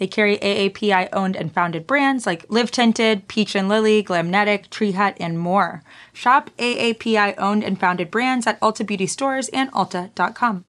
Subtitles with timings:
[0.00, 4.92] They carry AAPI owned and founded brands like Live Tinted, Peach and Lily, Glamnetic, Tree
[4.92, 5.82] Hut, and more.
[6.14, 10.64] Shop AAPI owned and founded brands at Ulta Beauty stores and Ulta.com.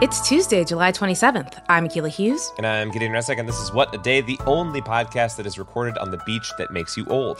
[0.00, 1.62] It's Tuesday, July 27th.
[1.68, 2.50] I'm Akilah Hughes.
[2.56, 5.58] And I'm Gideon Resnick, and this is What a Day, the only podcast that is
[5.58, 7.38] recorded on the beach that makes you old.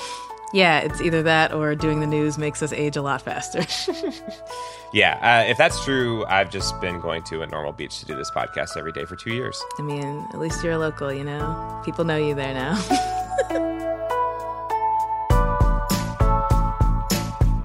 [0.52, 3.64] Yeah, it's either that or doing the news makes us age a lot faster.
[4.92, 8.14] yeah, uh, if that's true, I've just been going to a normal beach to do
[8.14, 9.62] this podcast every day for two years.
[9.78, 11.80] I mean, at least you're a local, you know?
[11.84, 13.68] People know you there now.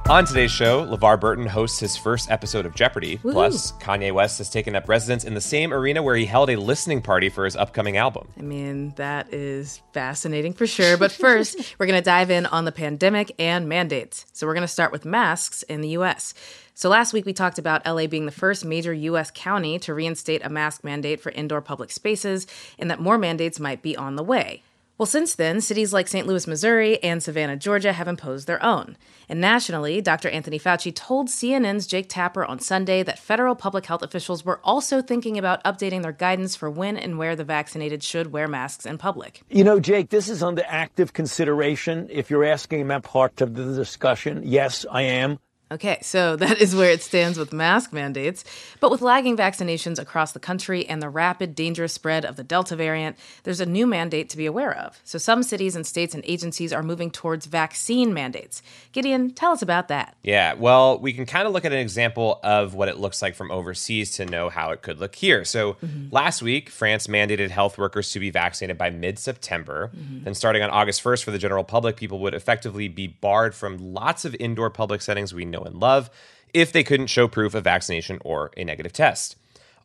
[0.09, 3.19] On today's show, LeVar Burton hosts his first episode of Jeopardy!
[3.23, 3.33] Woo-hoo.
[3.33, 6.55] Plus, Kanye West has taken up residence in the same arena where he held a
[6.55, 8.30] listening party for his upcoming album.
[8.39, 10.95] I mean, that is fascinating for sure.
[10.95, 14.25] But first, we're going to dive in on the pandemic and mandates.
[14.31, 16.33] So, we're going to start with masks in the US.
[16.73, 20.45] So, last week we talked about LA being the first major US county to reinstate
[20.45, 22.47] a mask mandate for indoor public spaces
[22.80, 24.64] and that more mandates might be on the way.
[24.97, 26.25] Well, since then, cities like St.
[26.25, 28.97] Louis, Missouri and Savannah, Georgia have imposed their own.
[29.29, 30.27] And nationally, Dr.
[30.29, 35.03] Anthony Fauci told CNN's Jake Tapper on Sunday that federal public health officials were also
[35.03, 38.97] thinking about updating their guidance for when and where the vaccinated should wear masks in
[38.97, 39.43] public.
[39.51, 42.07] You know, Jake, this is under active consideration.
[42.09, 45.37] If you're asking that part of the discussion, yes, I am.
[45.69, 48.43] Okay, so that is where it stands with mask mandates.
[48.79, 52.75] But with lagging vaccinations across the country and the rapid, dangerous spread of the Delta
[52.75, 54.99] variant, there's a new mandate to be aware of.
[55.03, 58.61] So some cities and states and agencies are moving towards vaccine mandates.
[58.91, 60.15] Gideon, tell us about that.
[60.23, 63.36] Yeah, well, we can kind of look at an example of what it looks like
[63.36, 65.43] from overseas to know how it could look here.
[65.43, 66.08] So mm-hmm.
[66.11, 69.92] last week, France mandated health workers to be vaccinated by mid September.
[69.95, 70.23] Mm-hmm.
[70.23, 73.77] Then starting on August 1st for the general public, people would effectively be barred from
[73.77, 76.09] lots of indoor public settings we know know and love
[76.53, 79.35] if they couldn't show proof of vaccination or a negative test.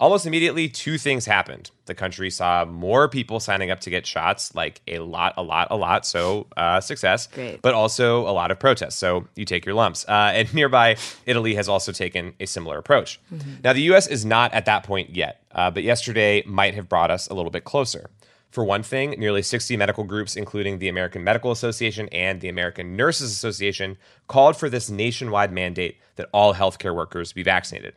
[0.00, 1.70] Almost immediately, two things happened.
[1.86, 5.68] The country saw more people signing up to get shots, like a lot, a lot,
[5.70, 6.04] a lot.
[6.04, 7.28] So, uh, success.
[7.28, 7.62] Great.
[7.62, 8.96] But also a lot of protests.
[8.96, 10.04] So, you take your lumps.
[10.08, 13.20] Uh, and nearby, Italy has also taken a similar approach.
[13.32, 13.50] Mm-hmm.
[13.62, 17.12] Now, the US is not at that point yet, uh, but yesterday might have brought
[17.12, 18.10] us a little bit closer.
[18.52, 22.96] For one thing, nearly 60 medical groups, including the American Medical Association and the American
[22.96, 23.96] Nurses Association,
[24.28, 27.94] called for this nationwide mandate that all healthcare workers be vaccinated.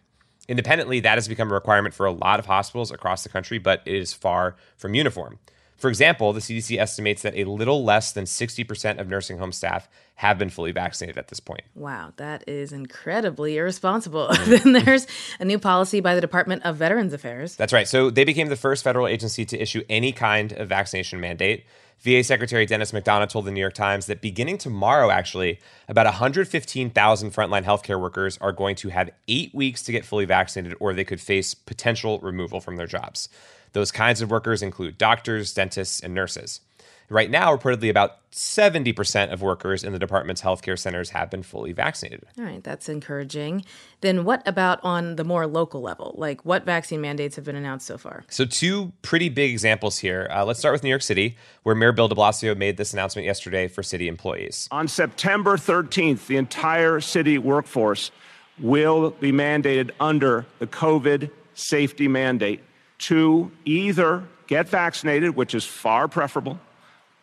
[0.48, 3.82] Independently, that has become a requirement for a lot of hospitals across the country, but
[3.86, 5.40] it is far from uniform.
[5.76, 9.90] For example, the CDC estimates that a little less than 60% of nursing home staff
[10.16, 11.62] have been fully vaccinated at this point.
[11.76, 14.30] Wow, that is incredibly irresponsible.
[14.30, 14.64] Mm.
[14.64, 15.08] then there's
[15.40, 17.56] a new policy by the Department of Veterans Affairs.
[17.56, 17.88] That's right.
[17.88, 21.66] So they became the first federal agency to issue any kind of vaccination mandate.
[22.00, 27.32] VA Secretary Dennis McDonough told the New York Times that beginning tomorrow, actually, about 115,000
[27.32, 31.04] frontline healthcare workers are going to have eight weeks to get fully vaccinated, or they
[31.04, 33.30] could face potential removal from their jobs.
[33.74, 36.62] Those kinds of workers include doctors, dentists, and nurses.
[37.10, 41.72] Right now, reportedly about 70% of workers in the department's healthcare centers have been fully
[41.72, 42.26] vaccinated.
[42.38, 43.64] All right, that's encouraging.
[44.02, 46.16] Then, what about on the more local level?
[46.18, 48.26] Like, what vaccine mandates have been announced so far?
[48.30, 50.28] So, two pretty big examples here.
[50.32, 53.26] Uh, let's start with New York City, where Mayor Bill de Blasio made this announcement
[53.26, 54.68] yesterday for city employees.
[54.72, 58.12] On September 13th, the entire city workforce
[58.60, 62.62] will be mandated under the COVID safety mandate
[62.98, 66.60] to either get vaccinated, which is far preferable,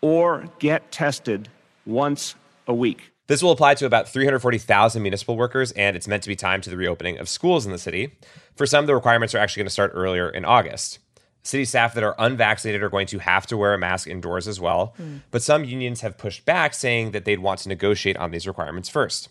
[0.02, 1.48] or get tested
[1.86, 2.34] once
[2.66, 3.12] a week.
[3.28, 6.70] This will apply to about 340,000 municipal workers, and it's meant to be timed to
[6.70, 8.18] the reopening of schools in the city.
[8.56, 10.98] For some, the requirements are actually going to start earlier in August.
[11.44, 14.60] City staff that are unvaccinated are going to have to wear a mask indoors as
[14.60, 15.22] well, mm.
[15.30, 18.88] but some unions have pushed back, saying that they'd want to negotiate on these requirements
[18.88, 19.28] first.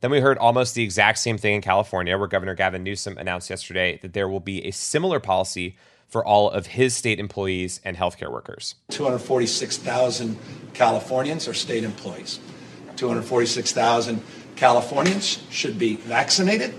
[0.00, 3.50] Then we heard almost the exact same thing in California, where Governor Gavin Newsom announced
[3.50, 5.76] yesterday that there will be a similar policy
[6.12, 8.74] for all of his state employees and healthcare workers.
[8.90, 10.38] 246,000
[10.74, 12.38] Californians are state employees.
[12.96, 14.22] 246,000
[14.54, 16.74] Californians should be vaccinated.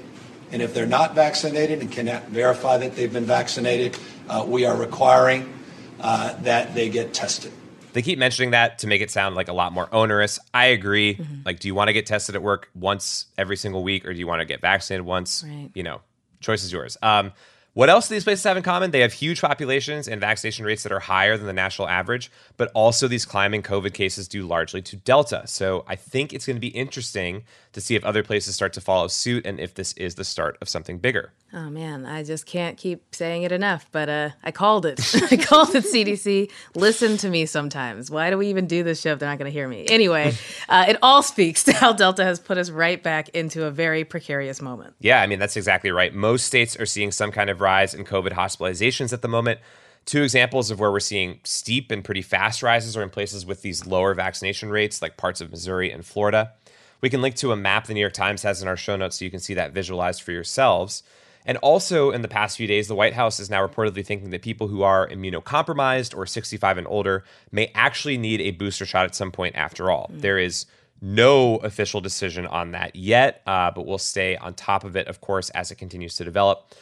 [0.52, 3.98] And if they're not vaccinated and cannot verify that they've been vaccinated,
[4.30, 5.52] uh, we are requiring
[6.00, 7.52] uh, that they get tested.
[7.94, 10.38] They keep mentioning that to make it sound like a lot more onerous.
[10.54, 11.16] I agree.
[11.16, 11.42] Mm-hmm.
[11.44, 14.20] Like, do you want to get tested at work once every single week, or do
[14.20, 15.44] you want to get vaccinated once?
[15.44, 15.72] Right.
[15.74, 16.02] You know,
[16.40, 16.98] choice is yours.
[17.02, 17.34] Um,
[17.76, 18.92] What else do these places have in common?
[18.92, 22.72] They have huge populations and vaccination rates that are higher than the national average, but
[22.76, 25.42] also these climbing COVID cases due largely to Delta.
[25.48, 28.82] So I think it's going to be interesting to see if other places start to
[28.82, 31.32] follow suit and if this is the start of something bigger.
[31.56, 35.00] Oh man, I just can't keep saying it enough, but uh, I called it.
[35.32, 36.50] I called it CDC.
[36.74, 38.10] Listen to me sometimes.
[38.10, 39.86] Why do we even do this show if they're not going to hear me?
[39.88, 40.34] Anyway,
[40.70, 44.04] uh, it all speaks to how Delta has put us right back into a very
[44.04, 44.96] precarious moment.
[45.00, 46.12] Yeah, I mean, that's exactly right.
[46.12, 49.60] Most states are seeing some kind of rise in COVID hospitalizations at the moment.
[50.06, 53.62] Two examples of where we're seeing steep and pretty fast rises are in places with
[53.62, 56.54] these lower vaccination rates, like parts of Missouri and Florida.
[57.00, 59.20] We can link to a map the New York Times has in our show notes
[59.20, 61.04] so you can see that visualized for yourselves.
[61.46, 64.42] And also, in the past few days, the White House is now reportedly thinking that
[64.42, 69.16] people who are immunocompromised or 65 and older may actually need a booster shot at
[69.16, 70.10] some point after all.
[70.14, 70.22] Mm.
[70.22, 70.66] There is
[71.02, 75.20] no official decision on that yet, uh, but we'll stay on top of it, of
[75.20, 76.74] course, as it continues to develop.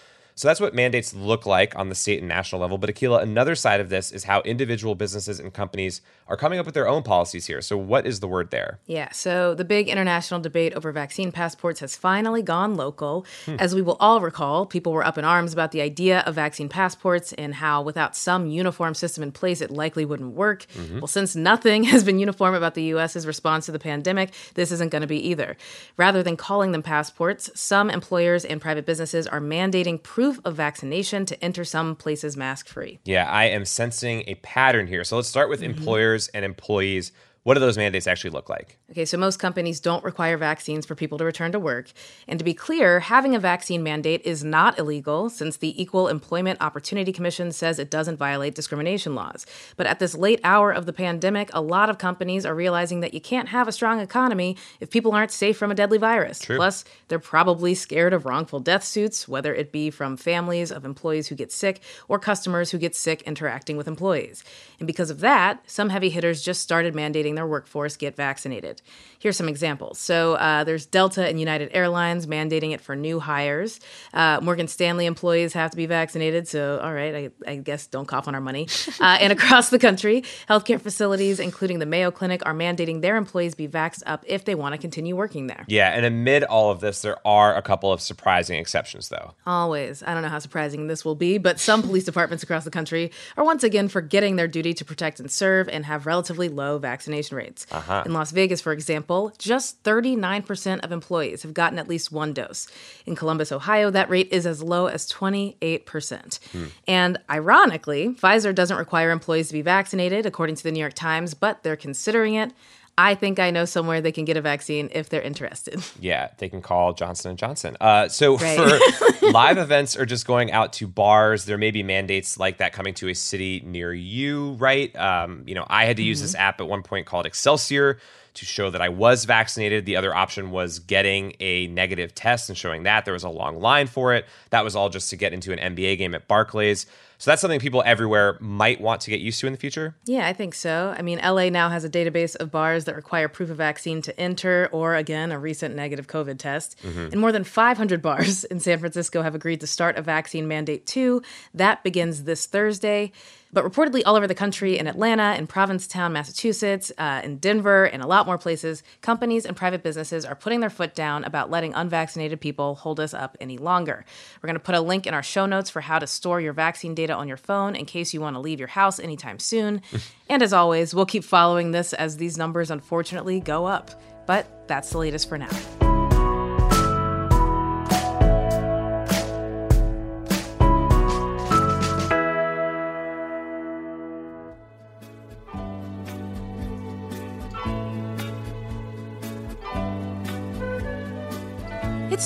[0.42, 2.80] So that's what mandates look like on the state and national level.
[2.80, 6.66] But Akilah, another side of this is how individual businesses and companies are coming up
[6.66, 7.62] with their own policies here.
[7.62, 8.80] So what is the word there?
[8.88, 13.28] Yeah, so the big international debate over vaccine passports has finally gone local.
[13.46, 13.58] Hmm.
[13.60, 16.70] As we will all recall, people were up in arms about the idea of vaccine
[16.70, 20.66] passports and how without some uniform system in place, it likely wouldn't work.
[20.74, 21.02] Mm-hmm.
[21.02, 24.90] Well, since nothing has been uniform about the US's response to the pandemic, this isn't
[24.90, 25.56] going to be either.
[25.98, 30.56] Rather than calling them passports, some employers and private businesses are mandating proof proof of
[30.56, 33.00] vaccination to enter some places mask free.
[33.06, 35.04] Yeah, I am sensing a pattern here.
[35.04, 35.78] So let's start with mm-hmm.
[35.78, 37.12] employers and employees
[37.44, 38.78] what do those mandates actually look like?
[38.92, 41.92] Okay, so most companies don't require vaccines for people to return to work.
[42.28, 46.62] And to be clear, having a vaccine mandate is not illegal since the Equal Employment
[46.62, 49.48] Opportunity Commission says it doesn't violate discrimination laws.
[49.76, 53.16] But at this late hour of the pandemic, a lot of companies are realizing that
[53.16, 56.40] you can't have a strong economy if people aren't safe from a deadly virus.
[56.40, 56.58] True.
[56.58, 61.30] Plus, they're probably scared of wrongful death suits, whether it be from families of employees
[61.30, 64.44] who get sick or customers who get sick interacting with employees.
[64.78, 68.82] And because of that, some heavy hitters just started mandating their workforce get vaccinated.
[69.20, 70.00] Here's some examples.
[70.00, 73.80] So uh, there's Delta and United Airlines mandating it for new hires.
[74.14, 76.48] Uh, Morgan Stanley employees have to be vaccinated.
[76.48, 78.68] So, all right, I, I guess don't cough on our money.
[79.00, 83.56] Uh, and across the country, healthcare facilities, including the Mayo Clinic, are mandating their employees
[83.56, 85.66] be vaxxed up if they want to continue working there.
[85.68, 89.34] Yeah, and amid all of this, there are a couple of surprising exceptions, though.
[89.48, 90.04] Always.
[90.04, 93.12] I don't know how surprising this will be, but some police departments across the country
[93.38, 97.21] are once again forgetting their duty to protect and serve and have relatively low vaccination
[97.30, 97.68] rates.
[97.72, 98.04] Uh-huh.
[98.06, 102.68] In Las Vegas, for example, just 39% of employees have gotten at least one dose.
[103.06, 106.40] In Columbus, Ohio, that rate is as low as 28%.
[106.52, 106.66] Hmm.
[106.88, 111.34] And ironically, Pfizer doesn't require employees to be vaccinated, according to the New York Times,
[111.34, 112.54] but they're considering it.
[112.98, 115.84] I think I know somewhere they can get a vaccine if they're interested.
[116.00, 117.78] Yeah, they can call Johnson and Johnson.
[117.80, 118.58] Uh, so right.
[118.58, 122.74] for live events or just going out to bars, there may be mandates like that
[122.74, 124.96] coming to a city near you, right?
[124.96, 126.26] Um, you know, I had to use mm-hmm.
[126.26, 128.00] this app at one point called Excelsior
[128.34, 129.86] to show that I was vaccinated.
[129.86, 133.06] The other option was getting a negative test and showing that.
[133.06, 134.26] There was a long line for it.
[134.52, 136.86] That was all just to get into an NBA game at Barclays.
[137.22, 139.96] So that's something people everywhere might want to get used to in the future.
[140.06, 140.96] Yeah, I think so.
[140.98, 144.20] I mean, LA now has a database of bars that require proof of vaccine to
[144.20, 146.82] enter or, again, a recent negative COVID test.
[146.82, 147.10] Mm-hmm.
[147.12, 150.88] And more than 500 bars in San Francisco have agreed to start a vaccine mandate
[150.88, 151.22] too.
[151.54, 153.12] That begins this Thursday.
[153.54, 158.02] But reportedly, all over the country, in Atlanta, in Provincetown, Massachusetts, uh, in Denver, and
[158.02, 161.74] a lot more places, companies and private businesses are putting their foot down about letting
[161.74, 164.06] unvaccinated people hold us up any longer.
[164.42, 166.54] We're going to put a link in our show notes for how to store your
[166.54, 169.82] vaccine data on your phone in case you want to leave your house anytime soon.
[170.30, 173.92] and as always, we'll keep following this as these numbers unfortunately go up.
[174.28, 175.91] But that's the latest for now.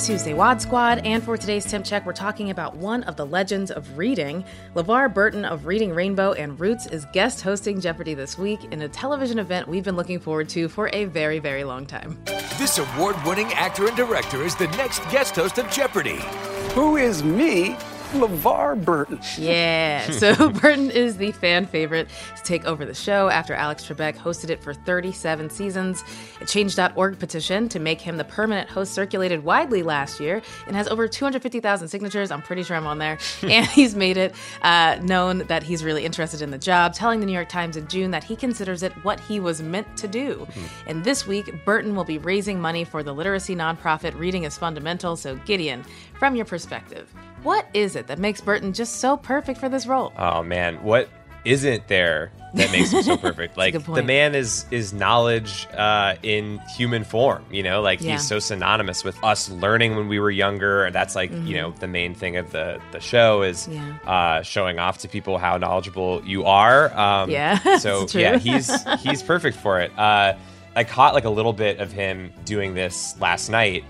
[0.06, 3.26] It's Tuesday Wad Squad, and for today's Temp Check, we're talking about one of the
[3.26, 4.46] legends of reading.
[4.76, 8.88] LeVar Burton of Reading Rainbow and Roots is guest hosting Jeopardy this week in a
[8.88, 12.22] television event we've been looking forward to for a very, very long time.
[12.60, 16.20] This award winning actor and director is the next guest host of Jeopardy!
[16.76, 17.76] Who is me?
[18.20, 19.20] LeVar Burton.
[19.38, 20.12] Yeah.
[20.16, 22.08] So Burton is the fan favorite
[22.38, 26.04] to take over the show after Alex Trebek hosted it for 37 seasons.
[26.40, 30.88] A Change.org petition to make him the permanent host circulated widely last year and has
[30.88, 32.32] over 250,000 signatures.
[32.32, 33.18] I'm pretty sure I'm on there.
[33.44, 37.26] and he's made it uh, known that he's really interested in the job, telling the
[37.26, 40.36] New York Times in June that he considers it what he was meant to do.
[40.36, 40.90] Mm-hmm.
[40.90, 45.16] And this week, Burton will be raising money for the literacy nonprofit Reading is Fundamental.
[45.16, 45.84] So, Gideon,
[46.18, 47.14] from your perspective,
[47.46, 50.12] What is it that makes Burton just so perfect for this role?
[50.18, 51.08] Oh man, what
[51.46, 53.56] isn't there that makes him so perfect?
[53.56, 57.46] Like the man is is knowledge uh, in human form.
[57.52, 58.14] You know, like Yeah.
[58.14, 60.86] he's so synonymous with us learning when we were younger.
[60.86, 63.76] And that's like you know the main thing of the the show is Mm-hmm.
[64.08, 64.12] Yeah.
[64.12, 66.92] uh, showing off to people how knowledgeable you are.
[66.98, 68.72] Um, Yeah, So yeah, he's
[69.02, 69.92] he's perfect for it.
[70.00, 70.34] Uh,
[70.76, 73.84] I caught like a little bit of him doing this last night,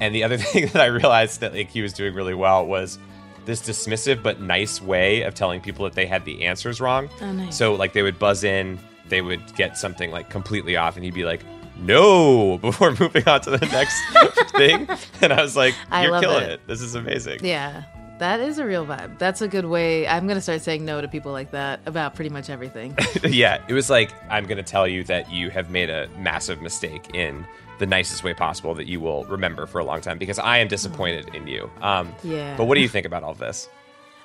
[0.00, 2.98] and the other thing that I realized that like he was doing really well was
[3.44, 7.08] this dismissive but nice way of telling people that they had the answers wrong.
[7.20, 7.56] Oh, nice.
[7.56, 8.78] So like they would buzz in,
[9.08, 11.42] they would get something like completely off, and he'd be like,
[11.78, 14.88] "No!" before moving on to the next thing.
[15.20, 16.50] And I was like, "You're killing it.
[16.50, 16.66] it.
[16.66, 17.84] This is amazing." Yeah,
[18.18, 19.18] that is a real vibe.
[19.18, 20.06] That's a good way.
[20.06, 22.96] I'm gonna start saying no to people like that about pretty much everything.
[23.24, 26.60] yeah, it was like I'm going to tell you that you have made a massive
[26.62, 27.46] mistake in
[27.80, 30.68] the nicest way possible that you will remember for a long time because I am
[30.68, 31.68] disappointed in you.
[31.82, 32.56] Um, Yeah.
[32.56, 33.68] But what do you think about all this?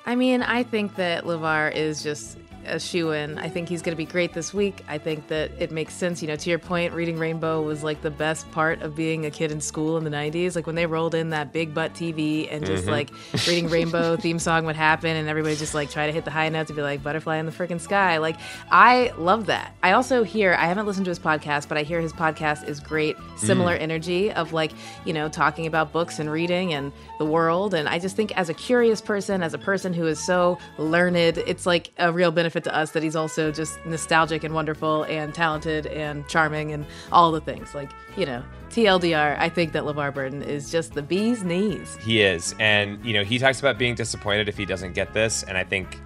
[0.04, 3.38] I mean, I think that LeVar is just a shoe in.
[3.38, 4.84] I think he's going to be great this week.
[4.88, 6.22] I think that it makes sense.
[6.22, 9.30] You know, to your point, reading Rainbow was like the best part of being a
[9.30, 10.56] kid in school in the 90s.
[10.56, 12.92] Like when they rolled in that big butt TV and just mm-hmm.
[12.92, 13.10] like
[13.46, 16.48] reading Rainbow theme song would happen and everybody just like try to hit the high
[16.48, 18.18] notes and be like butterfly in the freaking sky.
[18.18, 18.36] Like
[18.70, 19.74] I love that.
[19.82, 22.80] I also hear, I haven't listened to his podcast, but I hear his podcast is
[22.80, 23.80] great, similar mm.
[23.82, 24.72] energy of like,
[25.04, 27.74] you know, talking about books and reading and the world.
[27.74, 31.16] And I just think as a curious person, as a person who is so learned,
[31.16, 35.34] it's like a real benefit to us that he's also just nostalgic and wonderful and
[35.34, 37.74] talented and charming and all the things.
[37.74, 41.96] Like, you know, TLDR, I think that LeVar Burton is just the bee's knees.
[42.00, 42.54] He is.
[42.58, 45.42] And, you know, he talks about being disappointed if he doesn't get this.
[45.42, 45.98] And I think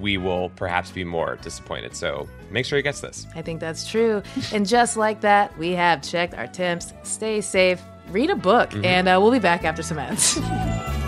[0.00, 1.94] we will perhaps be more disappointed.
[1.96, 3.26] So make sure he gets this.
[3.34, 4.22] I think that's true.
[4.52, 6.92] and just like that, we have checked our temps.
[7.02, 10.38] Stay safe, read a book, and uh, we'll be back after some ads.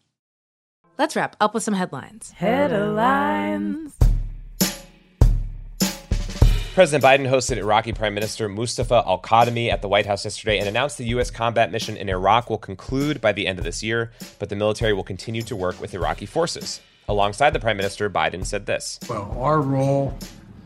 [1.01, 2.29] Let's wrap up with some headlines.
[2.31, 3.97] Headlines.
[6.75, 10.69] President Biden hosted Iraqi Prime Minister Mustafa al Kadhimi at the White House yesterday and
[10.69, 11.31] announced the U.S.
[11.31, 14.93] combat mission in Iraq will conclude by the end of this year, but the military
[14.93, 16.79] will continue to work with Iraqi forces.
[17.09, 20.15] Alongside the Prime Minister, Biden said this Well, our role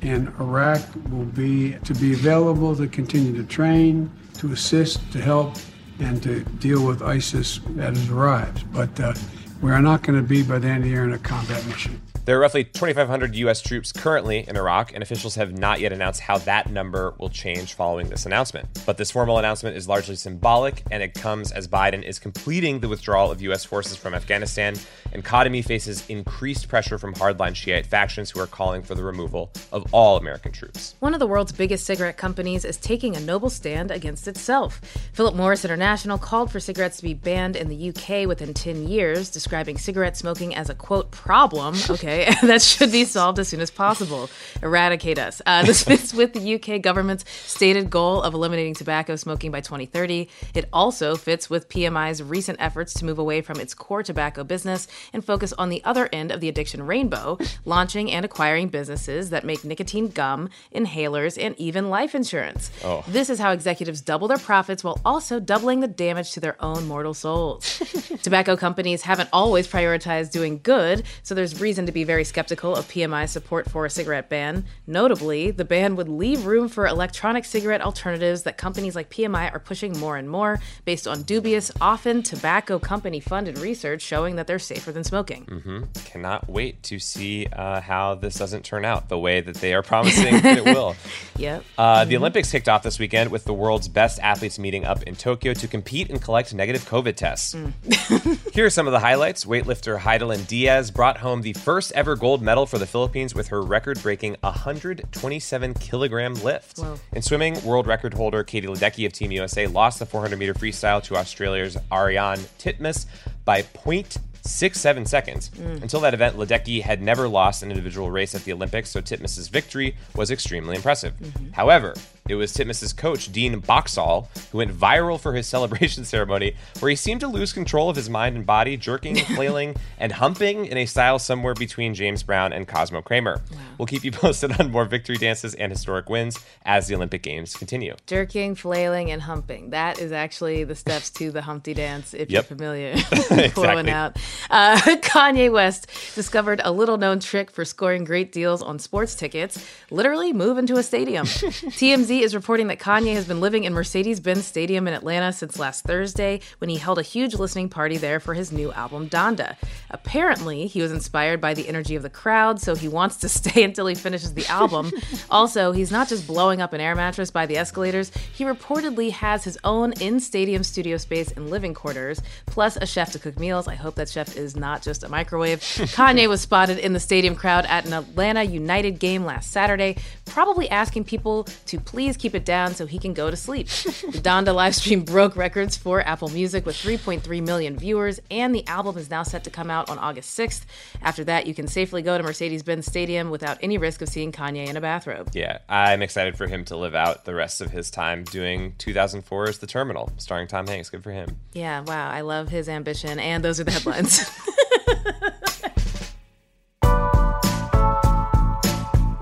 [0.01, 5.55] in Iraq will be to be available to continue to train, to assist, to help,
[5.99, 8.63] and to deal with ISIS as it arrives.
[8.63, 9.13] But uh,
[9.61, 11.65] we are not going to be by the end of the year in a combat
[11.67, 12.01] mission.
[12.25, 13.61] There are roughly 2,500 U.S.
[13.61, 17.75] troops currently in Iraq, and officials have not yet announced how that number will change
[17.75, 18.67] following this announcement.
[18.83, 22.87] But this formal announcement is largely symbolic, and it comes as Biden is completing the
[22.87, 23.63] withdrawal of U.S.
[23.63, 24.73] forces from Afghanistan,
[25.13, 29.51] and Kadhimi faces increased pressure from hardline Shiite factions who are calling for the removal
[29.71, 30.95] of all American troops.
[31.01, 34.81] One of the world's biggest cigarette companies is taking a noble stand against itself.
[35.13, 39.29] Philip Morris International called for cigarettes to be banned in the UK within 10 years,
[39.29, 41.75] describing cigarette smoking as a quote problem.
[41.95, 42.14] Okay.
[42.43, 44.29] that should be solved as soon as possible.
[44.63, 45.41] Eradicate us.
[45.45, 50.29] Uh, this fits with the UK government's stated goal of eliminating tobacco smoking by 2030.
[50.53, 54.87] It also fits with PMI's recent efforts to move away from its core tobacco business
[55.13, 59.43] and focus on the other end of the addiction rainbow, launching and acquiring businesses that
[59.43, 62.71] make nicotine gum, inhalers, and even life insurance.
[62.83, 63.03] Oh.
[63.07, 66.87] This is how executives double their profits while also doubling the damage to their own
[66.87, 67.81] mortal souls.
[68.23, 72.87] tobacco companies haven't always prioritized doing good, so there's reason to be very skeptical of
[72.87, 74.65] PMI's support for a cigarette ban.
[74.87, 79.59] Notably, the ban would leave room for electronic cigarette alternatives that companies like PMI are
[79.59, 84.59] pushing more and more, based on dubious, often tobacco company funded research showing that they're
[84.59, 85.45] safer than smoking.
[85.45, 85.83] Mm-hmm.
[86.05, 89.81] Cannot wait to see uh, how this doesn't turn out the way that they are
[89.83, 90.95] promising that it will.
[91.37, 91.63] Yep.
[91.77, 95.15] Uh, The Olympics kicked off this weekend with the world's best athletes meeting up in
[95.15, 97.55] Tokyo to compete and collect negative COVID tests.
[98.53, 99.45] Here are some of the highlights.
[99.45, 103.61] Weightlifter Hidilyn Diaz brought home the first ever gold medal for the Philippines with her
[103.61, 106.77] record breaking 127 kilogram lift.
[106.77, 106.99] Whoa.
[107.13, 111.01] In swimming, world record holder Katie Ledecky of Team USA lost the 400 meter freestyle
[111.03, 113.05] to Australia's Ariarne Titmus
[113.45, 115.49] by 0.67 seconds.
[115.49, 115.81] Mm.
[115.81, 119.47] Until that event, Ledecky had never lost an individual race at the Olympics, so Titmus's
[119.47, 121.13] victory was extremely impressive.
[121.15, 121.51] Mm-hmm.
[121.53, 121.95] However,
[122.27, 126.95] it was Titmus's coach, Dean Boxall, who went viral for his celebration ceremony, where he
[126.95, 130.87] seemed to lose control of his mind and body, jerking, flailing, and humping in a
[130.87, 133.41] style somewhere between James Brown and Cosmo Kramer.
[133.77, 137.55] We'll keep you posted on more victory dances and historic wins as the Olympic Games
[137.55, 137.93] continue.
[138.07, 139.69] Jerking, flailing, and humping.
[139.69, 142.31] That is actually the steps to the Humpty Dance, if Yep.
[142.31, 142.91] you're familiar.
[143.35, 143.91] Exactly.
[143.91, 144.17] Out.
[144.49, 149.63] Uh, Kanye West discovered a little known trick for scoring great deals on sports tickets
[149.91, 151.25] literally move into a stadium.
[151.27, 155.57] TMZ is reporting that Kanye has been living in Mercedes Benz Stadium in Atlanta since
[155.57, 159.55] last Thursday when he held a huge listening party there for his new album, Donda.
[159.89, 163.63] Apparently, he was inspired by the energy of the crowd, so he wants to stay
[163.63, 164.91] until he finishes the album.
[165.31, 169.43] also, he's not just blowing up an air mattress by the escalators, he reportedly has
[169.43, 173.67] his own in stadium studio space and living quarters, plus a chef to cook meals.
[173.67, 175.59] I hope that chef is not just a microwave.
[175.95, 180.69] Kanye was spotted in the stadium crowd at an Atlanta United game last Saturday, probably
[180.69, 183.67] asking people to please keep it down so he can go to sleep.
[183.67, 188.65] The Donda live stream broke records for Apple Music with 3.3 million viewers, and the
[188.67, 190.65] album is now set to come out on August 6th.
[191.01, 194.31] After that, you can safely go to Mercedes Benz Stadium without any risk of seeing
[194.31, 195.31] Kanye in a bathrobe.
[195.33, 199.57] Yeah, I'm excited for him to live out the rest of his time doing 2004's
[199.57, 200.89] The Terminal, starring Tom Hanks.
[200.89, 201.37] Good for him.
[201.53, 204.29] Yeah, wow, I love his ambition, and those are the headlines.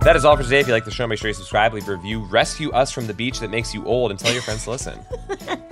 [0.03, 0.59] That is all for today.
[0.59, 3.07] If you like the show, make sure you subscribe, leave a review, rescue us from
[3.07, 4.99] the beach that makes you old, and tell your friends to listen.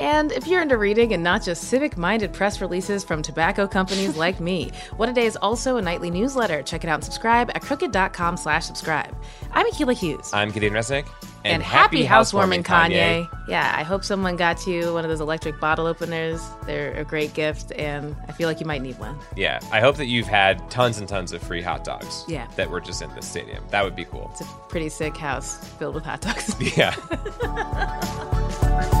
[0.00, 4.16] And if you're into reading and not just civic minded press releases from tobacco companies
[4.24, 6.62] like me, What a Day is also a nightly newsletter.
[6.62, 9.14] Check it out and subscribe at crooked.com slash subscribe.
[9.52, 10.30] I'm Akilah Hughes.
[10.32, 11.06] I'm Gideon Resnick.
[11.44, 13.28] And, happy, housewarming, Kanye.
[13.46, 16.40] Yeah, I hope someone got you one of those electric bottle openers.
[16.64, 19.18] They're a great gift, and I feel like you might need one.
[19.36, 22.24] Yeah, I hope that you've had tons and tons of free hot dogs.
[22.26, 22.46] Yeah.
[22.56, 23.62] That were just in the stadium.
[23.70, 24.28] That would be cool.
[24.32, 26.54] It's a pretty sick house filled with hot dogs.
[26.76, 26.94] Yeah.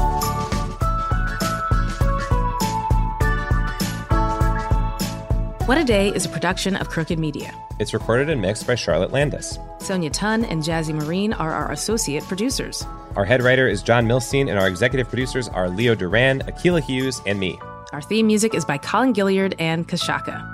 [5.66, 7.50] What a Day is a production of Crooked Media.
[7.78, 9.58] It's recorded and mixed by Charlotte Landis.
[9.78, 12.84] Sonia Tun and Jazzy Marine are our associate producers.
[13.16, 17.22] Our head writer is John Milstein, and our executive producers are Leo Duran, Akilah Hughes,
[17.24, 17.58] and me.
[17.94, 20.53] Our theme music is by Colin Gilliard and Kashaka.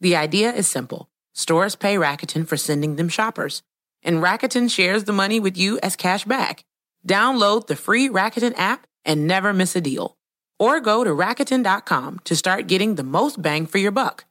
[0.00, 1.08] The idea is simple.
[1.34, 3.62] Stores pay Rakuten for sending them shoppers,
[4.02, 6.64] and Rakuten shares the money with you as cash back.
[7.08, 10.16] Download the free Rakuten app and never miss a deal.
[10.58, 14.24] Or go to Rakuten.com to start getting the most bang for your buck.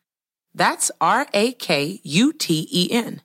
[0.54, 3.22] That's R A K U T E N.